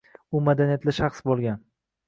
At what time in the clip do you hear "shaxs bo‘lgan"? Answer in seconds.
1.01-1.63